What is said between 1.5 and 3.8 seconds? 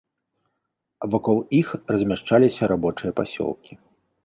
іх размяшчаліся рабочыя пасёлкі.